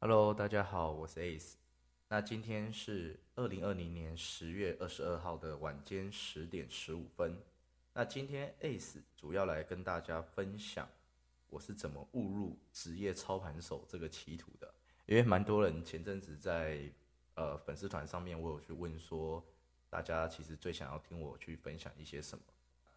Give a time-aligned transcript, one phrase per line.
[0.00, 1.54] Hello，大家好，我是 Ace。
[2.08, 7.36] 那今天是二零二零年十月二十二号的晚间十点十五分。
[7.94, 10.88] 那今天 Ace 主要来跟大家分享
[11.48, 14.72] 我是怎么误入职业操盘手这个歧途的。
[15.06, 16.88] 因为蛮多人前阵子在
[17.34, 19.44] 呃粉丝团上面，我有去问说，
[19.90, 22.44] 大家其实最想要听我去分享一些什么。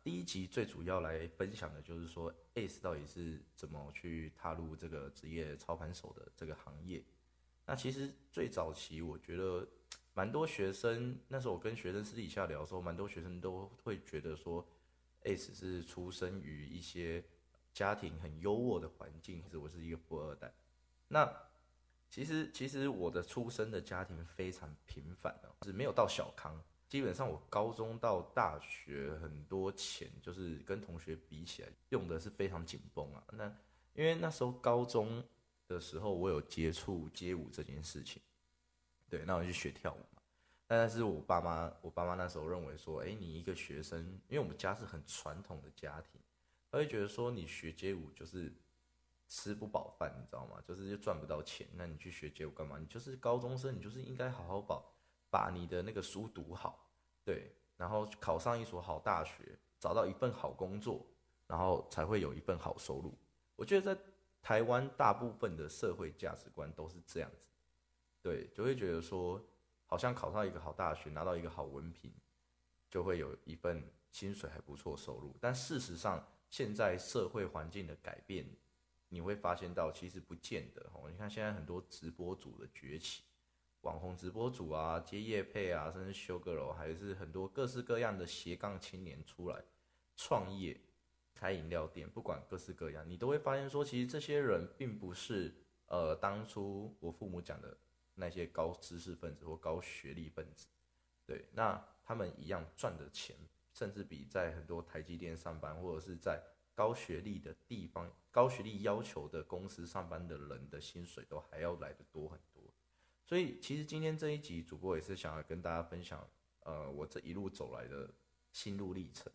[0.04, 7.04] 第一集最主要来分享的就是说，Ace 到底是怎么去踏入这个职业操盘手的这个行业。
[7.68, 9.68] 那其实最早期，我觉得
[10.16, 14.68] 蛮多学生那时候我跟学生私底下聊的时候，蛮多学生都会觉得说
[15.24, 17.24] ，Ace 是出生于一些
[17.72, 20.52] 家庭很优渥的环境，是我是一个富二代。
[21.10, 21.32] 那
[22.10, 26.60] 其实其实我的出生的家庭非常平凡哦，是没有到小康。
[26.92, 33.24] 基本上我高中到大学很多钱，就是跟同学比起来用的是非常紧绷啊。
[33.32, 33.46] 那
[33.94, 35.24] 因为那时候高中
[35.70, 38.22] 的时候，我有接触街舞这件事情，
[39.08, 40.22] 对，那我就学跳舞嘛。
[40.68, 46.20] 但是我爸妈，我爸妈那时候认为说，哎，你一个学生，因为我们家是很传统的家庭，
[46.70, 48.54] 他会觉得说你学街舞就是
[49.30, 50.62] 吃不饱饭，你知道吗？
[50.68, 52.78] 就是又赚不到钱，那你去学街舞干嘛？
[52.78, 54.94] 你就是高中生，你就是应该好好保。
[55.32, 56.88] 把你的那个书读好，
[57.24, 61.08] 对，然后考上一所好大学，找到一份好工作，
[61.48, 63.18] 然后才会有一份好收入。
[63.56, 64.02] 我觉得在
[64.42, 67.48] 台湾大部分的社会价值观都是这样子，
[68.22, 69.42] 对，就会觉得说，
[69.86, 72.12] 好像考上一个好大学，拿到一个好文凭，
[72.90, 75.34] 就会有一份薪水还不错收入。
[75.40, 78.46] 但事实上，现在社会环境的改变，
[79.08, 81.10] 你会发现到其实不见得哦。
[81.10, 83.24] 你看现在很多直播主的崛起。
[83.82, 89.64] 网红直播主啊，接业配啊，甚至修个楼，还是很多各式各样的斜杠青年出来
[90.16, 90.80] 创业、
[91.34, 95.54] 开饮料店，不管各式各样，你都会发现说，其实这些人并不是
[95.88, 97.76] 呃当初我父母讲的
[98.14, 100.68] 那些高知识分子或高学历分子，
[101.26, 103.36] 对，那他们一样赚的钱，
[103.74, 106.40] 甚至比在很多台积电上班或者是在
[106.76, 112.51] 高学历的地方、高学历要求的公司上班的人的薪水都还要来的多很多。
[113.32, 116.28] 所以，其实今天这一集，主播也是想要跟大家分享，
[116.66, 118.14] 呃，我这一路走来的
[118.52, 119.32] 心路历程。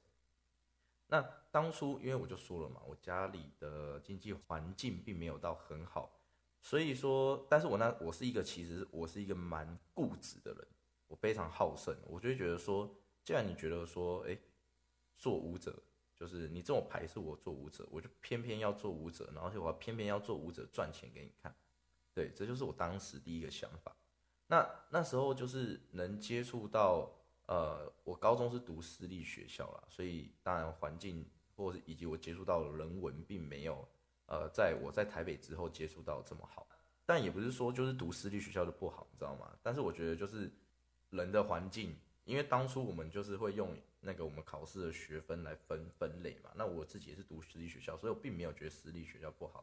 [1.07, 6.21] 那当初，因为我就说了嘛，我家里的经济环境并没有到很好，
[6.61, 10.69] 所以说，但是我那我是一个，其实我是一个蛮固执的人，
[11.07, 14.39] 我非常好胜，我就会觉得说，既然你觉得说，哎，
[15.15, 15.75] 做舞者
[16.15, 21.57] 就是你这种排斥我做舞者，我就偏偏要做舞者，然后我偏偏要做舞者赚钱给你看。
[22.17, 23.95] 对，这就是我当时第一个想法。
[24.47, 27.11] 那那时候就是能接触到，
[27.45, 33.87] 呃，我高中是读私立学校啦，所以当然环境或是以及我接触到的人文，并没有，
[34.29, 36.67] 呃，在我在台北之后接触到这么好。
[37.05, 39.55] 但也不是说就是读私立学校的不好，你知道吗？
[39.63, 40.51] 但是我觉得就是
[41.11, 41.95] 人的环境，
[42.25, 46.51] 因为当初我们就是会用那个我们考试的学分来分分类嘛。
[46.55, 49.63] 那我自己也是读私立学校，所以我并没有觉得私立学校不好。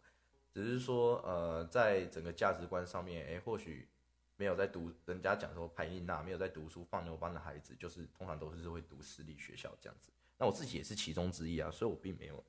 [0.54, 3.90] 只是说，呃，在整个价值观上面，哎，或许
[4.36, 10.12] 没有在读，人家讲说排印娜没有在读书放牛班的孩子，就是通常都是会读私立学校这样子。
[10.38, 12.44] 那我自己也是其中之一啊，所以我并没有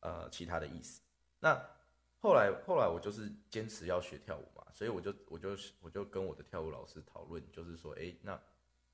[0.00, 1.00] 呃其他的意思。
[1.40, 1.60] 那
[2.20, 8.40] 后来后来我就是坚持要学跳舞嘛，所以我就我就我就跟我的跳舞老师讨论，就是说，哎，那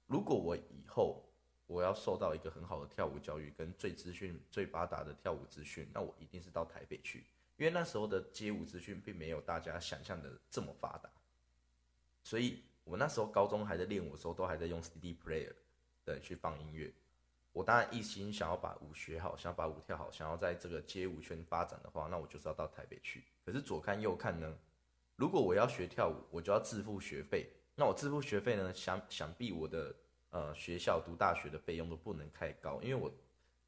[0.07, 1.23] 如果我以后
[1.67, 7.27] 我要受到一个很好的跳舞教育，跟最资讯最发达的跳舞资讯，那我一定是到台北去。
[7.57, 11.09] 因为那时候的街舞资讯并没有大家想象的这么发达，
[12.25, 15.53] 所以我那时候高中还在练舞的时候，都还在用 CD player
[16.05, 16.93] 对去放音乐。
[17.53, 23.23] 我当然一心想要把舞学好，想要把舞跳好，想要在这个街舞圈发展的话，那我就是要到台北去。
[23.47, 24.59] 可是左看右看呢，
[25.15, 27.49] 如果我要学跳舞，我就要自付学费。
[27.77, 29.95] 那我自付学费呢，想想必我的
[30.31, 33.09] 呃学校读大学的费用都不能太高，因为我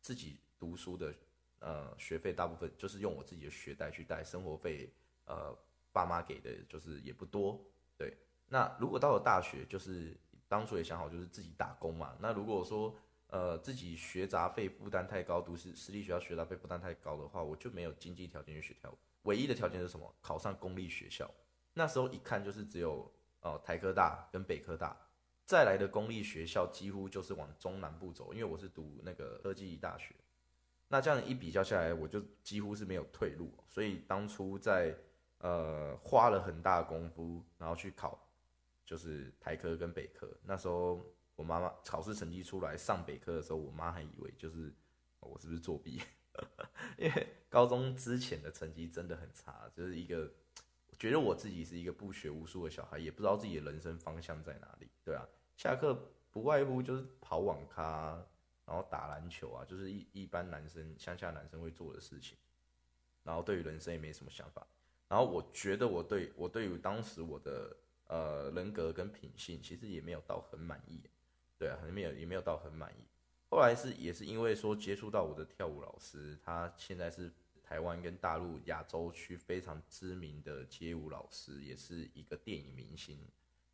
[0.01, 1.15] 自己读书的。
[1.59, 4.93] 呃，学费大部分就是用我自己的学贷去贷，生活费
[5.25, 5.57] 呃
[5.93, 7.59] 爸妈给的就是也不多。
[7.97, 8.17] 对，
[8.49, 10.17] 那如果到了大学，就是
[10.47, 12.17] 当初也想好就是自己打工嘛。
[12.21, 12.95] 那如果说
[13.29, 18.99] 呃自己学杂费负担太高，读私私立学校学杂费负担太高的话，我就没有经济条件去学跳舞。
[19.23, 20.15] 唯一的条件是什么？
[20.21, 21.29] 考上公立学校。
[21.75, 23.11] 那时候一看就是只有
[23.41, 24.97] 呃台科大跟北科大，
[25.45, 30.15] 再来的公立学校几乎就是往中南部走，因为我是读那个科技大学。
[30.89, 34.97] 那这样一比较下来，我就几乎是没有退路，所以当初在
[35.39, 38.19] 呃花了很大功夫，然后去考，
[38.85, 40.29] 就是台科跟北科。
[40.45, 41.05] 那时候
[41.35, 44.73] 我妈妈考试成绩出来上北科的时候，我妈还以为就是
[45.21, 46.01] 我是不是作弊，
[46.97, 50.33] 因为高中之前的成绩真的很差，就是一个
[50.99, 58.25] 觉得我自己是一个不学无术的小孩，也不知道自己的人生方向在哪里，对啊，下课不外乎就是跑网咖，
[58.67, 62.37] 然后打篮球啊，就是一一般男生乡下男生会做的事情，
[63.23, 64.67] 然后对于人生也没什么想法，
[65.09, 67.77] 然后我觉得我对我对于当时我的
[68.09, 71.01] 呃人格跟品性，其实也没有到很满意，
[71.57, 73.05] 对啊，没有也没有到很满意，
[73.49, 77.33] 后来是也是因为说接触到我的跳舞老师，他现在是。
[77.69, 83.19] 台湾跟大陆亚洲区非常知名的街舞老师，也是一个电影明星。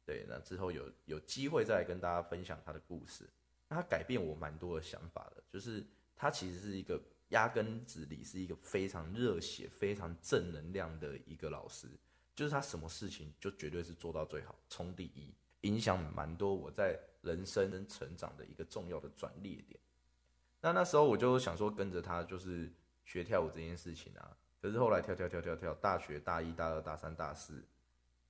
[0.03, 3.29] 对，那之后有有机会再跟大家分享他的故事。
[3.73, 5.83] 那他改变我蛮多的想法的，就是
[6.15, 11.89] 他其实是一个压根子里是一个非常热血、非常正能量的一个老师。
[12.37, 19.81] 就是他什么事情就绝对是做到最好，冲第一，影响蛮多我在人生跟成长的一个重要的转捩点。
[20.61, 22.71] 那那时候我就想说跟着他，就是。
[23.05, 27.61] 学跳舞这件事情啊，可是后来跳跳跳跳跳，大学大一、大二、大三、大四，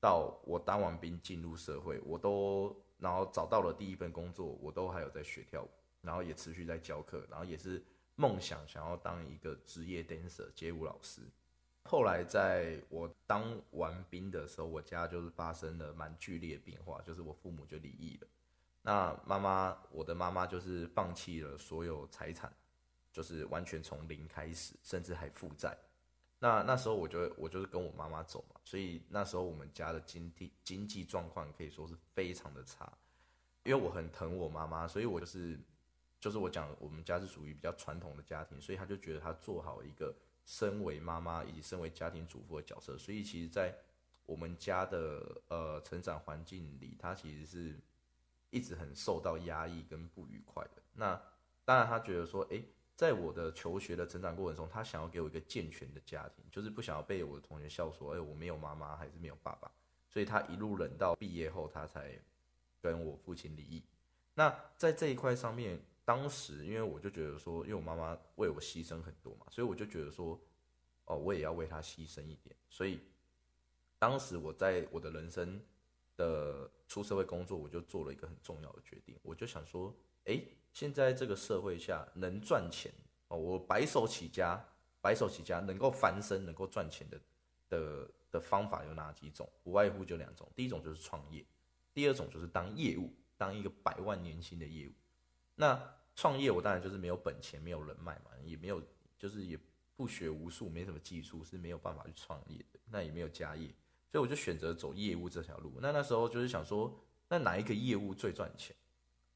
[0.01, 5.69] 到我当完兵进入社会，我都然后找到了第一份工作，我都还有在学跳舞，
[6.01, 7.85] 然后也持续在教课，然后也是
[8.15, 11.21] 梦想想要当一个职业 dancer 街舞老师。
[11.85, 18.29] 后来在我当完兵的时候，我家就是发生了蛮剧烈的变化，就是我父母就离异了，
[18.83, 22.51] 那妈妈，我的妈妈就是放弃了所有财产。
[23.15, 25.77] 就是完全从零开始，甚至还负债。
[26.43, 32.93] 那那时候我就我就是跟我妈妈走嘛，所以那时候我们家的经济经济状况可以说是非常的差。
[33.63, 35.57] 因为我很疼我妈妈，所以我就是
[36.19, 40.13] 就是我讲我们家是属于比较传统的家庭，所以他就觉得他做好一个
[40.45, 43.73] 身为妈妈以及身为家庭主妇的角色，所以其实，在
[44.27, 47.81] 我们家的呃成长环境里，他其实是
[48.51, 50.83] 一直很受到压抑跟不愉快的。
[50.95, 51.23] 那
[51.65, 52.61] 当然他觉得说，哎。
[53.03, 59.69] 在我的求学的成长过程中，他想要给我一个健全的家庭，就是不想要被我的同学笑说，哎，我没有妈妈，还是没有爸爸，
[60.09, 62.17] 所以他一路忍到毕业后，他才
[62.81, 63.83] 跟我父亲离异。
[64.35, 70.41] 那在这一块上面，当时因为我就觉得说，因为我妈妈为我牺牲很多嘛，所以我就觉得说，
[71.07, 72.55] 哦，我也要为她牺牲一点。
[72.71, 73.01] 所以
[73.99, 75.61] 当时我在我的人生
[76.17, 79.93] 的出社会工作，我就做了一个很重要的决定，我就想说，
[80.27, 80.41] 哎。
[80.73, 82.91] 现在这个社会下能赚钱
[83.29, 84.59] 哦，我白手起家，
[85.01, 87.21] 白手起家能够翻身、能够赚钱的
[87.69, 89.49] 的的方法有哪几种？
[89.65, 91.45] 无外乎就两种，第一种就是创业，
[91.93, 94.93] 第二种就是当业务，当一个百万年薪的业务。
[95.55, 95.79] 那
[96.17, 98.83] 创业我当然就是没有本钱、没有人脉嘛，也没有
[99.19, 99.59] 就是也
[99.95, 103.69] 不学无术，没什么技术是没有办法去创业的，那也没有家业，
[104.11, 105.75] 所以我就选择走业务这条路。
[105.83, 106.99] 那那时候就是想说，
[107.29, 108.75] 那哪一个业务最赚钱？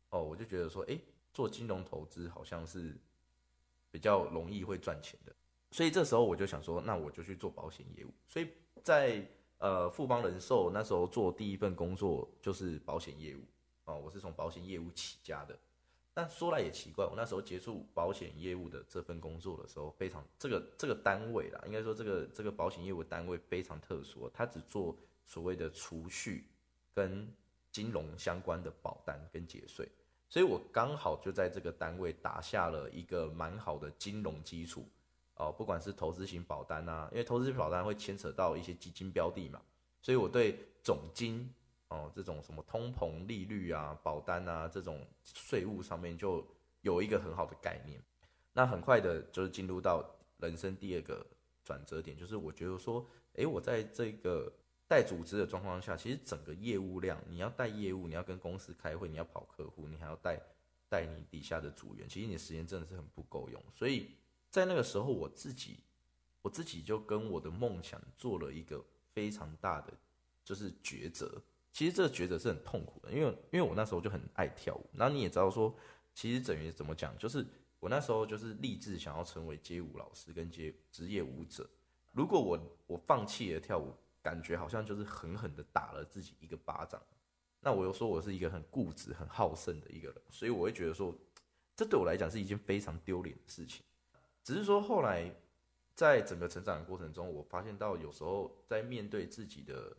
[0.08, 0.98] 哦，我就觉得说，哎。
[1.36, 2.96] 做金融投资好像是
[3.90, 5.36] 比较容易会赚钱的，
[5.70, 8.10] 所以这时候我就想说，那我就去做保险业务。
[8.26, 8.48] 所以
[8.82, 9.22] 在
[9.58, 13.42] 呃富邦人寿那时候做第一份工作就是保险业务
[13.84, 15.58] 哦，我是从保险业务起家的。
[16.14, 24.96] 但说来也奇怪，我那时候结束保险业务的这份工作的时候，非常这个这个单位啦，应该说这个这个保险业务单位非常特殊，它只做
[25.26, 26.48] 所谓的储蓄
[26.94, 27.30] 跟
[27.70, 29.86] 金融相关的保单跟节税。
[30.28, 34.84] 所以我刚好就在这个单位打下了一个蛮好的金融基础
[35.36, 39.60] 哦，不管是投资型保单啊，因为投资型保单会牵扯到一些基金标的嘛，
[40.02, 41.48] 所以我对总金
[41.88, 46.44] 哦这种什么通膨利率啊、保单啊这种税务上面就
[46.80, 48.02] 有一个很好的概念。
[48.52, 50.04] 那很快的就是进入到
[50.38, 51.24] 人生第二个
[51.64, 54.52] 转折点，就是我觉得说，诶，我在这个。
[54.88, 60.40] 带组织的状况下，其实整个业务量，你要带业务，你要跟公司开会，你要跑客户，你还要带
[60.88, 63.62] 带你底下的组员，其实你时间真的是很不够用。
[63.74, 64.10] 所以
[64.50, 65.80] 在那个时候，我自己
[66.42, 69.92] 我自己就跟我的梦想做了一个非常大的
[70.44, 71.42] 就是抉择。
[71.72, 75.76] 其实这个抉择是很痛苦的，因为因为我那时候就很爱跳舞，然后你也知道说，
[76.14, 77.44] 其实等于怎么讲，就是
[77.80, 81.68] 我那时候就是立志想要成为街舞老师跟街职业舞者。
[82.12, 83.92] 如果我我放弃了跳舞，
[84.26, 87.00] 感觉好像就是狠狠的打了自己一个巴掌，
[87.60, 91.16] 那我又说我是一个很固执、很好胜的一个人，所以我会觉得说，
[91.76, 93.84] 这对我来讲是一件非常丢脸的事情。
[94.42, 95.32] 只是说后来
[95.94, 99.96] 在整个成长的过程中，我发现到有时候在面对自己的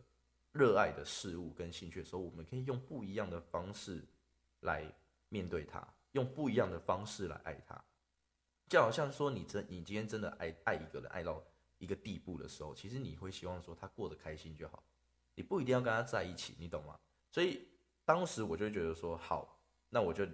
[0.52, 4.04] 热爱的事物跟兴趣的时候，我们可以用不一样的方式
[4.60, 4.84] 来
[5.30, 5.82] 面对它，
[6.12, 7.82] 用不一样的方式来爱它。
[8.68, 11.42] 就好像说，你真你今天真的爱爱一个人，爱到。
[11.78, 14.82] 一个地步的时候，其实你会希望说他过得开心就好，
[15.34, 16.98] 你不一定要跟他在一起，你懂吗？
[17.30, 17.66] 所以
[18.04, 20.26] 当时我就觉得说，好，那我就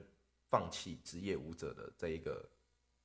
[0.51, 2.49] 放弃职业舞者的这一个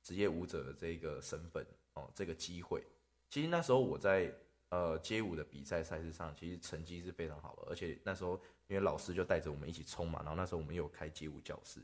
[0.02, 2.82] 职业舞者的这一个身份哦，这个机会。
[3.28, 4.32] 其实那时候我在
[4.70, 11.80] 呃街舞的比赛赛事上，其实成绩是非常好的，而且那时候因为老师就带着我们一起冲嘛，然后那时候我们有开街舞教室。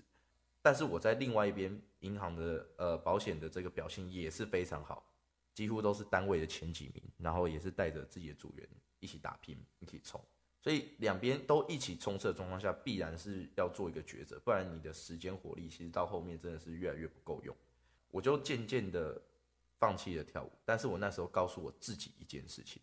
[0.63, 5.05] 但是我在另外一边银行的呃保险的这个表现也是非常好，
[5.57, 8.69] 几乎都是单位的前几名，然后也是带着自己的组员
[9.01, 10.23] 一起打拼，一起冲。
[10.61, 17.57] 所以两边都一起冲刺的状况下，必然是要做一个抉择，不然你的时间火力其实到后面真的是越来越不够用。
[18.11, 19.19] 我就渐渐的
[19.79, 22.83] 放弃了跳舞，但是我那时候告诉我自己一件事情：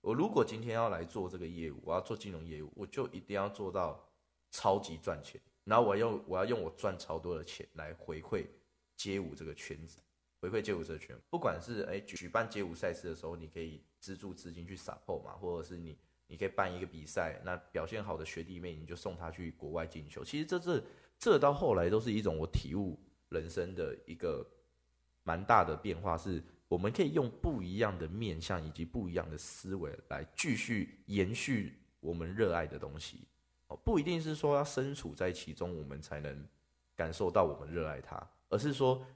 [0.00, 4.08] 我如果今天要来做这个业务，我要做金融业务，我就一定要做到
[4.52, 5.40] 超级赚钱。
[5.64, 8.46] 然后我要用我要用我赚超多的钱来回馈
[8.94, 9.98] 街舞这个圈子，
[10.42, 11.16] 回馈街舞社群。
[11.30, 15.96] 不管是哎举办街舞赛事的时候，你可以资助资金去 support 嘛，或者是你
[16.26, 20.24] 你可以办一个比赛，那表现好的学弟妹你就送他去国外进修。
[20.24, 20.82] 其实这这
[21.16, 24.44] 这到后来都是一种我体悟人生的一个
[25.22, 33.28] 蛮大的变化，是我们可以用不一样的面向以及不一样的思维来继续延续我们热爱的东西。
[33.68, 36.44] 哦不一定是说要身处在其中，我们才能
[36.96, 39.06] 感受到我们热爱它，而是说，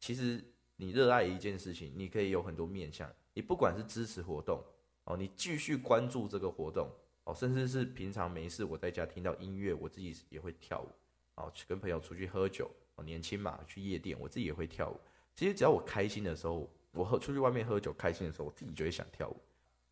[0.00, 0.42] 其实
[0.82, 3.08] 你热爱一件事情，你可以有很多面向。
[3.34, 4.60] 你不管是支持活动
[5.04, 6.90] 哦，你继续关注这个活动
[7.22, 10.88] 哦，甚至是平常没事我在家听到音乐，我自己也会跳舞
[11.36, 14.98] 哦，去跟朋友出去喝酒哦，年轻嘛，去夜店，我自己也会跳舞。
[15.36, 19.36] 其实只要我开心的时候，我喝出去外面喝酒开心的时候，我自己就会想跳舞。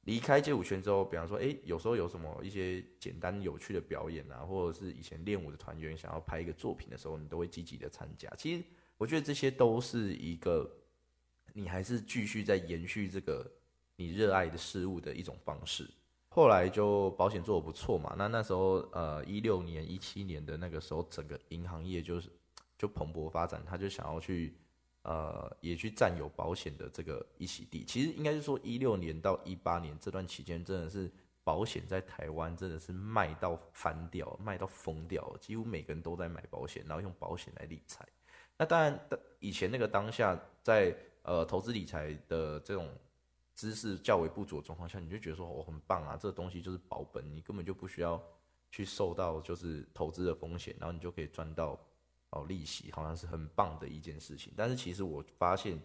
[0.06, 8.28] 离开街舞圈之后，比方说，哎，有时候有什么一些简单有趣的表演啊，或者是以前练舞的团员想要拍一个作品的时候，你都会积极的参加。
[8.36, 8.64] 其实
[8.98, 10.70] 我觉得这些都是一个
[11.54, 13.50] 你还是继续在延续这个
[13.96, 15.88] 你热爱的事物的一种方式。
[16.28, 22.30] 后来就保险做的不错嘛，那那时候呃一六年、一七年的那个时候，整个银行业就是
[22.78, 24.54] 就蓬勃发展，他就想要去。
[25.02, 27.82] 呃，也去占有保险的这个一席地。
[27.86, 31.10] 其实应该是说，一六年到一八年这段期间，真的是
[31.42, 38.06] 保险在台湾真的是卖到翻掉，卖到疯掉，几乎每个人都在买保险，然后用保险来理财。
[38.58, 39.00] 那当然，
[39.38, 42.88] 以前那个当下，在呃投资理财的这种
[43.54, 48.22] 知识较为不足的状况下，你就觉得说，我很棒啊，这个东西就是保本，你根本就不需要
[48.70, 51.78] 去受到就是投资的风险，然后你就可以赚到。
[52.32, 55.76] 哦，利息好像是很棒的一件事情，但是其实我发现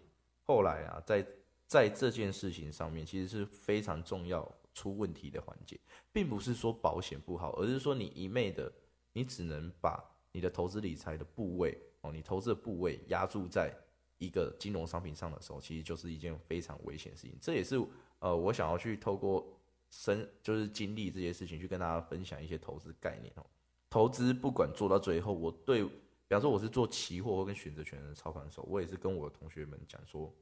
[0.43, 1.25] 后来啊，在
[1.65, 5.75] 在这件事情上面，其实是非常重要出问题的环节，
[6.13, 8.71] 并不是说保险不好，而是说你一昧的，
[9.11, 9.99] 你只能把
[10.31, 13.75] 你的投资理财的部位哦，你投资的部位压注在
[14.17, 17.37] 一个金融商品上的时候，其实就是一件非常危险的事情。
[17.41, 17.79] 这也是
[18.19, 19.47] 呃，我想要去透过
[19.89, 23.45] 生就是经历这些事情，去跟大家分享一些投资概念哦。
[23.89, 25.87] 投资不管做到最后，我对。
[26.27, 30.33] 比方说我是做期货或跟选择权的操盘手，我也是跟我的同学们讲说，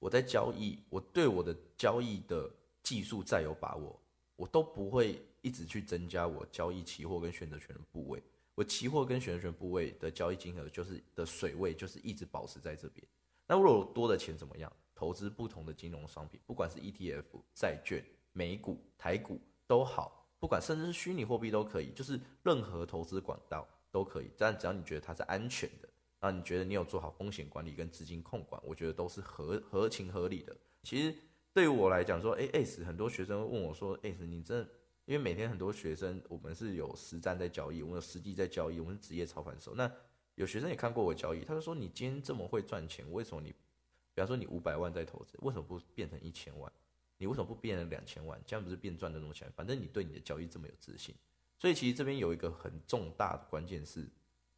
[0.00, 2.50] 我在交易，我对我的交易的
[2.82, 3.96] 技术再有把握，
[4.34, 8.20] 我都不会一直去增加我交易期货跟选择权的部位。
[8.54, 13.06] 我期货跟选择权部位的交易金额就是的水位就是一直保持在这边。
[13.46, 14.72] 那如果多的钱怎么样？
[14.94, 23.68] 投资不同的金融商品，不管是 ETF、债券、美股、台股都好，不管甚至是虚拟货币都可以，就是任何投资管道。
[23.90, 25.88] 都可以，但只要你觉得它是安全的，
[26.20, 30.56] 那你觉得你有做好风险管理跟资金控管，我觉得都是合合情合理的。
[30.82, 31.14] 其实
[31.52, 34.68] 对于我来讲，说，哎，S 很多学生问我说，S 你真的，
[35.06, 39.74] 因为每天很多学生，我们是有实战在交易，我们有实际在交易，我们是职业操盘手。
[39.74, 39.90] 那
[40.34, 46.72] 有学生也看过我交易，他就说，你今天这么会赚钱，为什么你，比方说你五百万在投资，为什么不变成一千万？
[47.18, 48.40] 你为什么不变成两千万？
[48.46, 49.50] 这样不是变赚的那么钱？
[49.54, 51.14] 反正你对你的交易这么有自信。
[51.58, 54.08] 所以其实这边有一个很重大的关键是，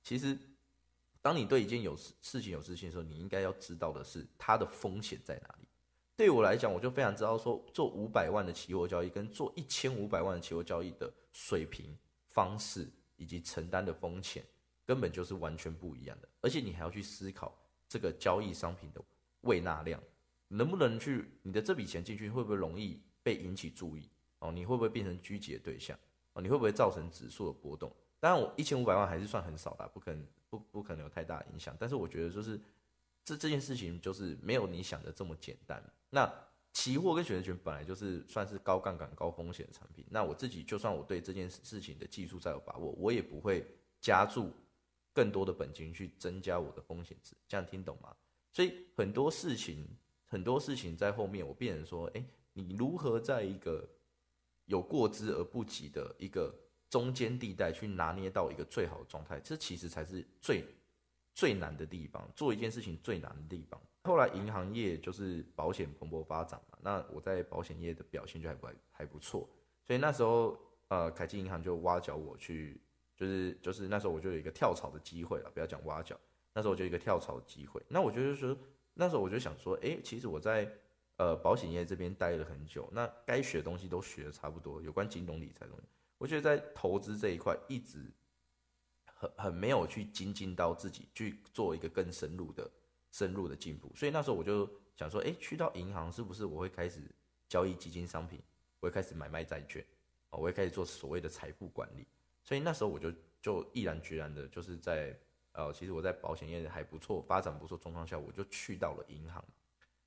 [0.03, 0.39] 其实
[1.21, 5.66] 当你对一件有事事情有自信的时候，你应该要知道的是它的风险在哪里。
[6.17, 11.95] 对我来讲，我就非常知道说，做五百万的期货交易跟做一千五百万的期货交易的水平、
[12.25, 14.43] 方式以及承担的风险，
[14.87, 16.29] 根本就是完全不一样的。
[16.41, 17.55] 而且你还要去思考
[17.87, 19.03] 这个交易商品的
[19.43, 20.03] 未纳量，
[20.49, 24.09] 能不能去你的这笔钱进去会不会容易被引起注意
[24.39, 24.51] 哦？
[24.51, 25.99] 你会不会变成狙击的对象？
[26.33, 27.95] 哦你会不会造成指数的波动？
[28.19, 31.77] 当然，我一千五百万还是算很少的，不可能不不可能有太大影响。
[31.79, 32.59] 但是我觉得就是
[33.27, 35.83] 这这件事情就是没有你想的这么简单。
[36.11, 36.33] 那
[36.73, 40.07] 期货跟选择权本来就是算是高杠杆、高风险的产品。
[40.09, 43.67] 那我自己就算我对这件事情的技术再有把握，我也不会
[44.01, 44.53] 加注
[45.13, 47.35] 更多的本金去增加我的风险值。
[47.49, 48.15] 这样听懂吗？
[48.53, 49.85] 所以很多事情
[50.25, 53.89] 很多事情在后面，我变成说，哎，你如何在一个
[54.67, 56.55] 有过之而不及的一个
[56.89, 60.65] 中间地带，去拿捏到一个最好的状态，这其实才是最
[61.37, 62.27] 最难的地方。
[62.35, 69.47] 做一件事情最难的地方，后来银行业就是保险蓬勃发展嘛，那我在保险业的表现就还不还不错，
[69.87, 72.81] 所以那时候呃凯基银行就挖角我去，
[73.15, 76.19] 就是就是那时候我就有一个跳槽的机会了，不要讲挖角，
[76.55, 77.83] 那时候我就一个跳槽的机会。
[77.87, 78.57] 那我觉得说
[78.95, 80.73] 那时候我就想说，哎，其实我在
[81.19, 88.11] 呃保险业这边待了很久，那该学的东西都学的差不多，有关金融理财东西，我觉得在投资这一块一直
[89.17, 92.71] 很很没有去精进到自己去做一个更深入的。
[93.13, 97.01] 深入的进步，所以那时候我就想说，哎，去到银行是不是我会开始
[97.49, 98.43] 交易基金商品，
[98.79, 99.83] 我会开始买卖债券，
[100.29, 102.07] 哦，我会开始做所谓的财富管理。
[102.45, 105.19] 所以那时候我就就毅然决然的，就是在
[105.53, 109.43] 呃，其实我在保险业还不错，发展不错状况下，我就去到了银行。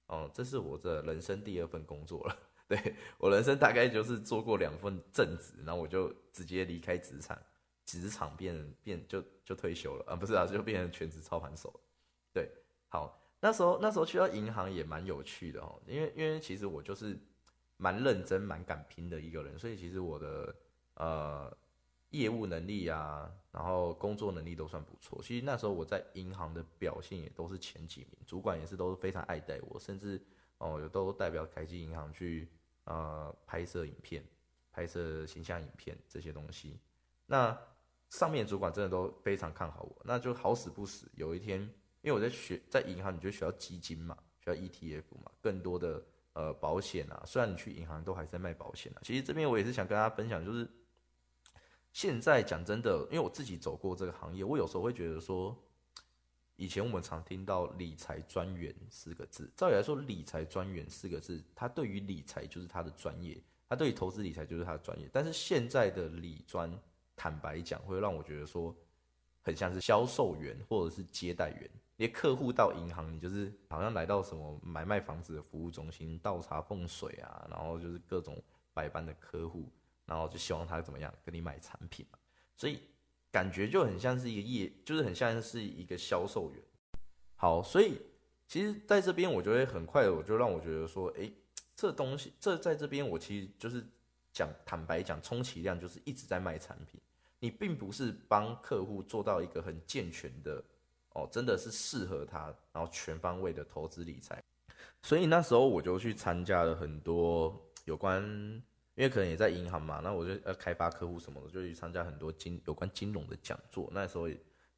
[0.06, 2.38] 哦，这是我的人生第二份工作了。
[2.70, 7.36] 对我人生大概就是做过两份正职，然后我就直接离开职场，
[7.89, 11.74] 职场变变就就退休了啊，不是啊，就变成全职操盘手。
[12.31, 12.48] 对。
[12.91, 17.19] 好，那时候那时候去到银行也蛮有趣的哦，因为因为其实我就是
[17.77, 20.55] 蛮认真、蛮敢拼的一个人，所以其实我的
[20.96, 21.55] 呃
[22.10, 25.22] 业务能力啊，然后工作能力都算不错。
[25.24, 30.19] 其实那时候我在银行的表现也都是前几名，主管也是都是非常爱戴我，甚至
[30.58, 32.50] 哦有都代表凯基银行去
[32.86, 34.24] 呃拍摄影片、
[34.72, 36.79] 拍摄形象影片这些东西。
[37.27, 37.55] 那
[38.10, 41.62] 上面主管真的都非常看好我，那就好死不死有一天。
[42.01, 46.01] 因为我在学在银行，你就需要基金嘛，需要 ETF 嘛，更多的
[46.32, 47.22] 呃保险啊。
[47.25, 50.66] 虽然你去银行都还在卖保险啊，其实这边我也是想跟大家分享，就是
[51.92, 55.54] 现在讲真的，因为我自己走过这个行业，我有时候会觉得说，
[56.56, 63.38] 以前我们常听到理财专员四个字，照理来说，理财专员四个字，他对于理财就是他的专业，
[63.68, 65.10] 他对于投资理财就是他的专业。
[65.12, 66.72] 但是现在的理专，
[67.20, 68.74] 坦白讲，会让我觉得说，
[69.42, 71.70] 很像是销售员或者是接待员。
[71.98, 78.42] 连客户到银行，你就是好像来到什么买卖房子的服务中心，倒茶奉水啊，然后就是各种
[78.74, 79.70] 百般的客户，
[80.06, 82.17] 然后就希望他怎么样跟你买产品嘛，
[82.56, 82.80] 所以
[83.30, 86.63] 感觉就很像是一个业，就是很像是一个销售员。
[87.36, 88.02] 好，所以
[88.48, 91.30] 其实在这边我就会很快的，我就让我觉得说，哎，
[91.76, 93.86] 这东西这在这边我其实就是
[94.32, 97.02] 讲坦白讲，充其量就是一直在卖产品，
[97.39, 100.63] 你并不是帮客户做到一个很健全的。
[101.13, 104.41] 哦，真的是适合他，然后全方位的投资理财，
[105.02, 108.23] 所以那时候我就去参加了很多有关，
[108.93, 113.89] 因为可能也在银行嘛，那我就要开发客户什么的，就去参加很多金有关金融的讲座。
[113.91, 114.30] 那时候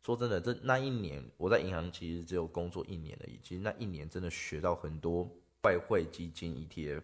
[0.03, 5.29] 说真的，这那一年我在银行其实只有工作一年而已，其实那一年真的学到很多
[5.63, 7.03] 外汇基金、ETF，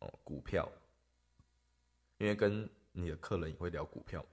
[0.00, 0.70] 哦，股票，
[2.18, 4.24] 因为跟你的客人也会聊股票。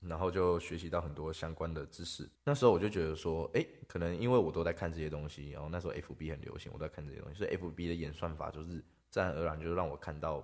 [0.00, 2.28] 然后就学习到很多相关的知识。
[2.44, 10.42] 那时候我就觉得说，哎，可能因为我都在看这些东西，然后那时候 F B 很流行，我在看这些东西，所以 F B 的演算法就是自然而然就让我看到，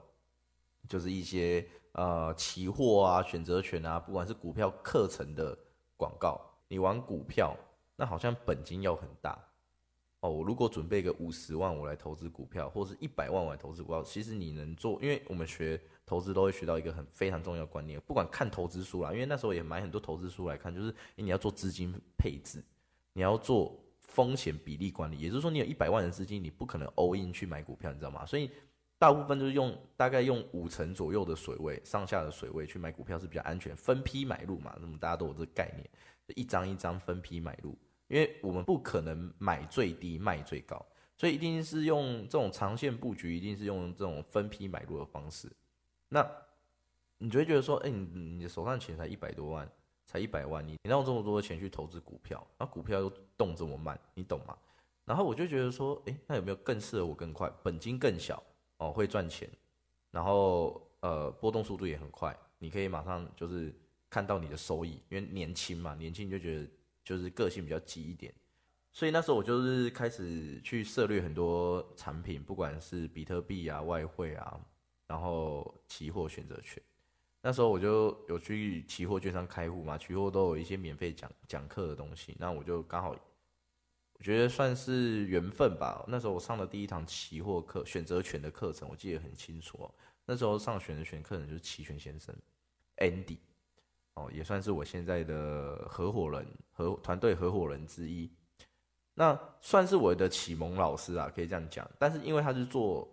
[0.87, 5.57] 就是一些呃期货啊、选择权啊，不管是股票课程的
[5.97, 6.39] 广告。
[6.69, 7.57] 你玩股票，
[7.97, 9.43] 那好像本金要很大
[10.21, 10.29] 哦。
[10.29, 15.81] 我如果准备个五十万，我来投资股票，或者是一百万我来投资股票，其实你能做，因为我们学。
[16.07, 22.65] 投资都会学到一个很非常重要的观念，不管看投资书啦，因为那时候也买很多投资书来看，就是你要做资金配置，
[23.13, 28.25] 你要做风险比例管理，也就是说你有一百万的资金，你不可能 all in 去买股票，你知道吗？
[28.25, 28.49] 所以
[28.99, 35.91] 大部分就是用大概用五成左右的水位，上下的水位去买股票是比较安全，分批买入嘛，那么大家都有这个概念，
[36.37, 45.51] 一张一张分批买入，因为我们不可能买最低卖最高，所以一定是用这种长线布局，一定是用这种分批买入的方式。
[46.09, 46.25] 那，
[47.19, 49.69] 你就会觉得说，哎，你你的手上钱才一百多万，
[50.07, 54.57] 才一百万，你你用这么多的钱去投资股票，那股票又动这么慢，你懂吗？
[55.05, 58.43] 然后我就觉得说，哎，那有没有更适合我更快，本金更小
[58.77, 59.51] 哦，会赚钱，
[60.11, 63.75] 然后呃波动速度也很快，你可以马上就是
[64.09, 66.69] 看到你的收益，因为年轻嘛，年轻就觉得
[67.05, 68.33] 就是个性比较急一点，
[68.93, 74.61] 所以那时候我就是开始去涉猎很多产品，不管是比特币啊、外汇啊。
[75.07, 76.83] 然后期货选择权，
[77.41, 86.05] 那时候我就有去期货券商开户嘛，期货都有一些免费讲讲课的东西，那我就刚好，我觉得算是缘分吧。
[86.09, 89.95] 那时候我上了第一堂期货课，选择权的课程，我记得很清楚哦。
[90.25, 92.35] 那时候上选择权课程就是期权先生
[92.97, 93.39] Andy，
[94.15, 98.29] 哦，也算是我现在的合伙人合团队合伙人之一，
[99.15, 101.89] 那算是我的启蒙老师啊，可以这样讲。
[101.97, 103.09] 但是因为他是做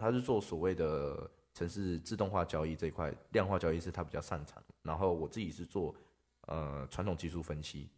[0.00, 4.62] 他是做所谓的城市自动化交易这一块，量化交易是他比较擅长。
[4.82, 5.94] 然后我自己是做
[6.46, 7.90] 呃传统技术分析，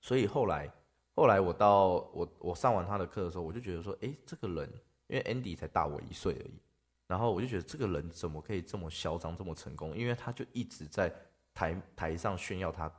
[0.00, 0.68] 所以后来
[1.14, 4.68] 后来我到我我上完他的课的时候，我就觉得说，哎，这个人，
[5.06, 6.58] 因为 Andy 才大我一岁而已，
[7.06, 9.96] 然后我就觉得这个人怎么可以这么嚣张，这么成功？
[9.96, 11.14] 因为他就一直在
[11.54, 12.90] 台台上炫耀他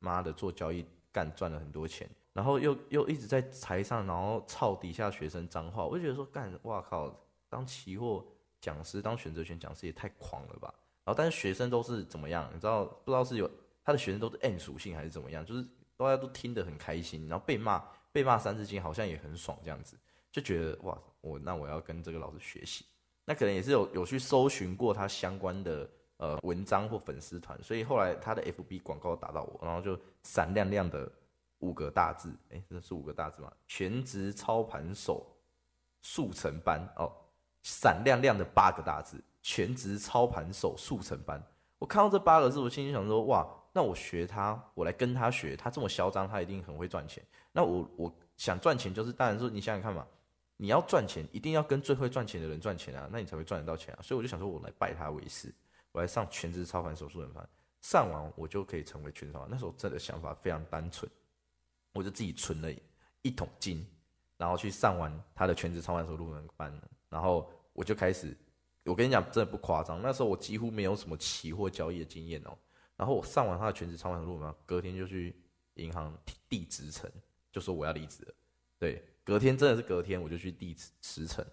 [0.00, 7.14] 妈的做交易干赚了很多钱，然后又又一直在台上，然后操底下学生脏话，我就觉得说，干，哇靠，
[7.48, 8.24] 当期货
[8.60, 10.72] 讲师，当选择权讲师也太狂了吧？
[11.04, 12.50] 然后但是学生都是怎么样？
[12.54, 13.50] 你知道不知道是有
[13.84, 15.44] 他的学生都是 N 属性还是怎么样？
[15.44, 15.66] 就是。
[15.98, 17.82] 大家都听得很开心，然后被骂
[18.12, 19.96] 被骂三字经好像也很爽，这样子
[20.30, 22.84] 就觉得哇，我那我要跟这个老师学习。
[23.24, 31.10] 那可能也是有有去搜寻过他相关的呃文章或粉丝团，所以后来他的 FB 广告打到我，然后就闪亮亮的
[31.60, 33.50] 五个大字，哎，这是五个大字吗？
[33.66, 35.26] 全职操盘手
[36.02, 37.10] 速成班哦，
[37.66, 41.42] 闪亮亮的八个大字，全职操盘手速成班。
[41.80, 43.44] 我看到这八个字，我心里想说哇。
[43.72, 47.22] 那我学他，我来跟他学，他这么嚣张，他一定很会赚钱。
[47.52, 50.06] 那我我想赚钱，就是当然说，你想想看嘛，
[50.56, 54.00] 你要赚钱，一定要跟最会赚钱的人赚钱啊，那你才会赚得到钱啊。
[54.00, 55.52] 所以我就想说，我来拜他为师，
[55.92, 57.46] 我来上全职操盘手速成班，
[57.82, 59.48] 上完我就可以成为全职操盘。
[59.50, 61.10] 那时候真的想法非常单纯，
[61.92, 62.70] 我就自己存了
[63.20, 63.86] 一桶金，
[64.38, 66.72] 然后去上完他的全职操盘手入门班，
[67.08, 68.36] 然后我就开始，
[68.84, 72.56] 我跟你讲，真的不夸张，那时候我几乎没有什么期货交易的经验哦。
[72.96, 75.34] 然后我上完他的全职操盘路嘛，隔天就去
[75.74, 76.16] 银行
[76.48, 77.10] 递职称，
[77.52, 78.34] 就说我要离职了。
[78.78, 81.44] 对，隔天真的是隔天我就去递辞辞呈。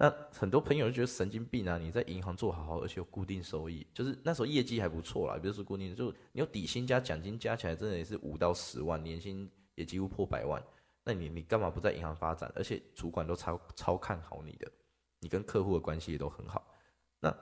[0.00, 1.76] 那很多朋友就觉得神经病啊！
[1.76, 10.62] 你在银行做好好，而且有固定收益，就是那时候业绩还不错啦，比如说固定，就你有底薪加奖金加起来，真的也是五到十万，年薪也几乎破百万。
[11.02, 12.48] 那你你干嘛不在银行发展？
[12.54, 14.70] 而且主管都超超看好你的，
[15.20, 16.66] 你跟客户的关系也都很好。
[17.20, 17.34] 那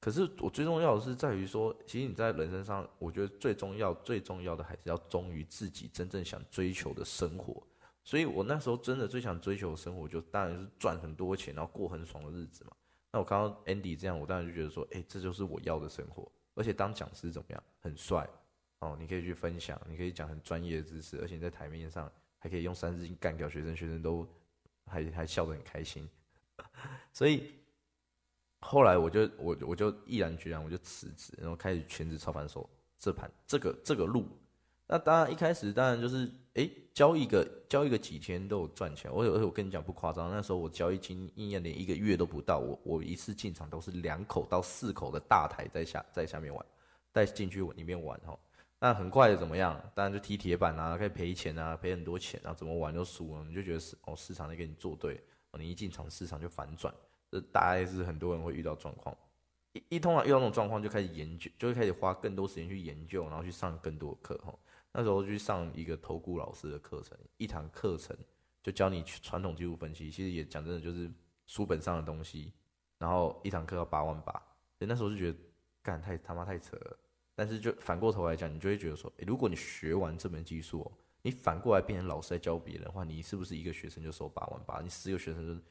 [0.00, 7.62] 可是我最重要的是在于说，其实你在人生上，我觉得最重要、最重要的还是要忠于自己真正想追求的生活。
[8.02, 12.72] 所以我那时候真的最想追求的生活，就当然是赚很多钱，然后过很爽的日子嘛。
[13.12, 16.30] 那我看到 Andy 这样，我当然就觉得说，哎，这就是我要的生活。
[16.54, 17.62] 而且当讲师怎么样？
[17.80, 18.28] 很帅
[18.78, 24.26] 哦，你可以去分享，你可以讲很专业的知识，而且你在台面上还可以用三字经干掉学生，学生都
[24.86, 26.08] 还还笑得很开心。
[27.12, 27.54] 所以。
[28.62, 32.68] 后来我就我我就毅然决然我就辞职，然后开始全职操盘手
[32.98, 34.26] 这盘这个这个路。
[34.86, 39.10] 那当然一开始当然就是哎交易个交易个几天都有赚钱。
[39.10, 46.64] 我有我跟你讲不夸张，那时候我交易经验连一个月都不到，我我一次进场都是两口到四口的大台在下在下面玩，
[47.12, 48.38] 带进去里面玩哈。
[48.78, 49.82] 那很快的怎么样？
[49.94, 55.18] 当然就踢铁板啊，可以赔钱啊，赔很多钱啊，怎么玩都输了，你就觉得市哦市场在给你做对，
[55.58, 56.94] 你一进场市场就反转。
[57.30, 59.16] 这大概是很多人会遇到状况，
[59.72, 64.52] 一一通常遇到那种状况，就开始研究，就会开始花更多时间去研究，然后去上更多的课哈。
[64.92, 68.16] 那时候去上一个投顾老师的课程，一堂课程
[68.62, 71.08] 就教你传统技术分析，其实也讲真的就是
[71.46, 72.52] 书本上的东西，
[72.98, 74.32] 然后一堂课要八万八，
[74.76, 75.38] 所以那时候就觉得
[75.82, 76.98] 干太他妈太扯了。
[77.36, 80.90] 但是就反过头来讲，你就会觉得说，如果你学完这门技术，
[81.22, 84.80] 你反过来变成老师在教别人的话，你是不是一个学生就收八万八？
[84.80, 85.62] 你十个学生就。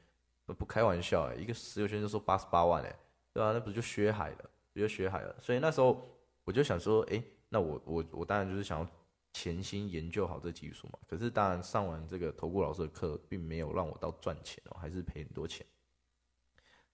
[0.58, 3.00] 不开玩笑哎，一个十个学生就收八十八万哎，
[3.32, 3.52] 对吧？
[3.52, 5.36] 那不就血海了，不就血海了？
[5.40, 6.04] 所以那时候
[6.44, 8.90] 我就想说，哎，那我我我当然就是想要
[9.32, 10.98] 潜心研究好这技术嘛。
[11.08, 15.64] 可是当然上完这个投顾老师的课，并没有让我到赚钱哦，还是赔很多钱。